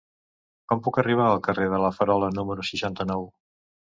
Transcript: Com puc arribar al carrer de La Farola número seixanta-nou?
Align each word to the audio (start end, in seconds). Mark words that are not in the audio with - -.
Com 0.71 0.79
puc 0.85 0.97
arribar 1.01 1.27
al 1.33 1.43
carrer 1.49 1.67
de 1.75 1.81
La 1.85 1.91
Farola 1.99 2.31
número 2.39 2.65
seixanta-nou? 2.73 3.29